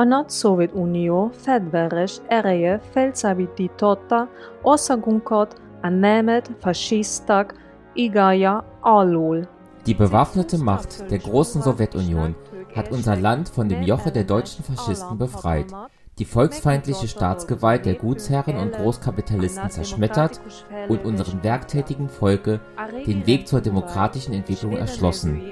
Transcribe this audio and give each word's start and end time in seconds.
a 0.00 0.04
nagy 0.04 0.28
Szovjetunió 0.28 1.30
fegyveres 1.32 2.20
ereje 2.28 2.80
felszabadította 2.90 4.28
országunkat 4.62 5.60
a 5.82 5.88
német 5.88 6.50
fasiszták 6.60 7.54
igája 7.92 8.64
alól. 8.80 9.48
Die 9.84 9.96
bewaffnete 9.96 10.56
Macht 10.56 11.04
der 11.08 11.18
großen 11.18 11.62
Sowjetunion 11.62 12.36
hat 12.74 12.92
unser 12.92 13.20
Land 13.20 13.48
von 13.48 13.68
dem 13.68 13.82
Joche 13.82 14.10
der 14.10 14.24
deutschen 14.24 14.64
Faschisten 14.64 15.18
befreit, 15.18 15.72
die 16.18 16.24
volksfeindliche 16.24 17.08
Staatsgewalt 17.08 17.84
der 17.84 17.94
Gutsherren 17.94 18.56
und 18.56 18.72
Großkapitalisten 18.72 19.70
zerschmettert 19.70 20.40
und 20.88 21.04
unserem 21.04 21.42
werktätigen 21.42 22.08
Volke 22.08 22.60
den 23.06 23.26
Weg 23.26 23.46
zur 23.46 23.60
demokratischen 23.60 24.32
Entwicklung 24.32 24.76
erschlossen. 24.76 25.42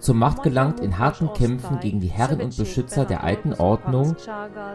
Zur 0.00 0.14
Macht 0.14 0.42
gelangt 0.42 0.80
in 0.80 0.98
harten 0.98 1.32
Kämpfen 1.32 1.80
gegen 1.80 2.00
die 2.00 2.08
Herren 2.08 2.40
und 2.40 2.56
Beschützer 2.56 3.04
der 3.04 3.24
alten 3.24 3.54
Ordnung, 3.54 4.16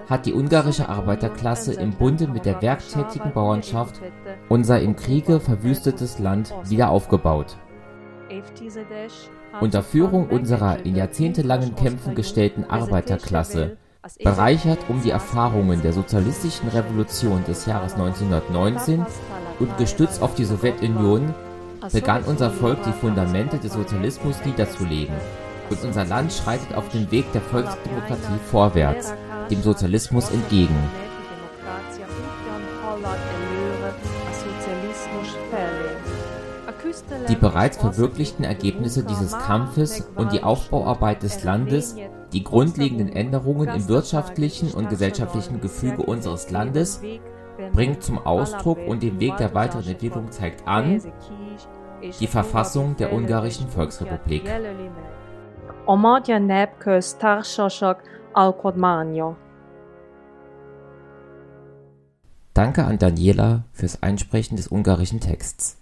hat 0.10 0.26
die 0.26 0.34
ungarische 0.34 0.90
Arbeiterklasse 0.90 1.74
im 1.74 1.92
Bunde 1.92 2.28
mit 2.28 2.46
der 2.46 2.62
werktätigen 2.62 3.34
Bauernschaft 3.34 4.02
unser 4.48 4.82
im 4.82 4.96
Kriege 4.96 5.40
verwüstetes 5.40 6.20
Land 6.20 6.54
wieder 6.66 6.90
aufgebaut. 6.90 7.58
Unter 9.62 9.84
Führung 9.84 10.30
unserer 10.30 10.86
in 10.86 10.96
jahrzehntelangen 10.96 11.76
Kämpfen 11.76 12.16
gestellten 12.16 12.64
Arbeiterklasse, 12.64 13.78
bereichert 14.24 14.80
um 14.88 15.02
die 15.02 15.10
Erfahrungen 15.10 15.82
der 15.82 15.94
sozialistischen 15.94 16.70
Revolution 16.70 17.44
des 17.46 17.66
Jahres 17.66 17.94
1919 17.94 19.06
und 19.60 19.78
gestützt 19.78 20.22
auf 20.22 20.36
die 20.36 20.46
Sowjetunion, 20.46 21.34
begann 21.92 22.24
unser 22.24 22.52
Volk 22.52 22.84
die 22.84 22.92
Fundamente 22.92 23.58
des 23.58 23.74
Sozialismus 23.74 24.44
niederzulegen, 24.46 25.16
und 25.70 25.84
unser 25.84 26.06
Land 26.06 26.34
schreitet 26.34 26.76
auf 26.76 26.90
dem 26.90 27.10
Weg 27.12 27.32
der 27.32 27.42
Volksdemokratie 27.42 28.40
vorwärts, 28.50 29.14
dem 29.50 29.62
Sozialismus 29.62 30.30
entgegen. 30.32 30.76
Die 37.28 37.36
bereits 37.36 37.78
verwirklichten 37.78 38.44
Ergebnisse 38.44 39.04
dieses 39.04 39.38
Kampfes 39.38 40.08
und 40.16 40.32
die 40.32 40.44
Aufbauarbeit 40.44 41.24
des 41.24 41.44
Landes, 41.44 41.96
die 42.34 42.44
grundlegenden 42.44 43.10
Änderungen 43.10 43.68
im 43.68 43.88
wirtschaftlichen 43.88 44.72
und 44.72 44.90
gesellschaftlichen 44.90 45.62
Gefüge 45.62 46.04
unseres 46.04 46.50
Landes 46.50 47.02
bringt 47.74 48.04
zum 48.04 48.18
Ausdruck 48.18 48.80
und 48.88 49.04
den 49.04 49.20
Weg 49.20 49.38
der 49.38 49.54
weiteren 49.54 49.88
Entwicklung 49.88 50.32
zeigt 50.32 50.68
an 50.68 51.02
die 52.20 52.28
Verfassung 52.28 52.96
der 52.98 53.14
Ungarischen 53.14 53.68
Volksrepublik. 53.68 54.44
Danke 62.54 62.84
an 62.84 62.98
Daniela 62.98 63.64
fürs 63.72 64.04
Einsprechen 64.04 64.58
des 64.58 64.68
ungarischen 64.68 65.20
Texts. 65.20 65.78